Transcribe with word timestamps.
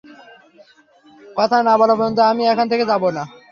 কথা 1.37 1.57
না 1.67 1.73
বলা 1.79 1.95
পর্যন্ত 1.97 2.19
আমি 2.31 2.43
এখান 2.47 2.67
থেকে 2.71 2.85
যাবো 2.91 3.07
না। 3.17 3.23